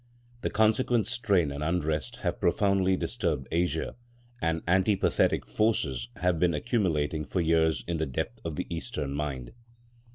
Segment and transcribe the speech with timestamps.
[0.41, 3.95] The consequent strain and unrest have profoundly disturbed Asia,
[4.41, 9.53] and antipathetic forces have been accumulating for years in the depth of the Eastern mind.